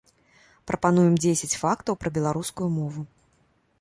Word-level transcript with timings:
Прапануем 0.71 1.13
дзесяць 1.25 1.59
фактаў 1.65 1.93
пра 2.05 2.09
беларускую 2.19 2.69
мову. 2.79 3.01